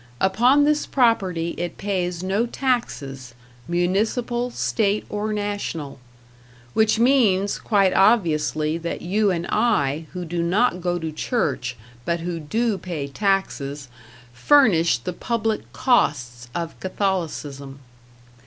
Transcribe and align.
Upon 0.19 0.63
this 0.63 0.87
property 0.87 1.53
it 1.59 1.77
pays 1.77 2.23
no 2.23 2.47
taxes, 2.47 3.35
municipal, 3.67 4.49
state 4.49 5.05
or 5.09 5.31
national; 5.31 5.99
which 6.73 6.97
means, 6.97 7.59
quite 7.59 7.93
obviously, 7.93 8.79
that 8.79 9.03
you 9.03 9.29
and 9.29 9.45
I, 9.51 10.07
who 10.13 10.25
do 10.25 10.41
not 10.41 10.81
go 10.81 10.97
to 10.97 11.11
church, 11.11 11.77
but 12.03 12.21
who 12.21 12.39
do 12.39 12.79
pay 12.79 13.05
taxes, 13.09 13.89
furnish 14.33 14.97
the 14.97 15.13
public 15.13 15.71
costs 15.71 16.49
of 16.55 16.79
Catholicism. 16.79 17.77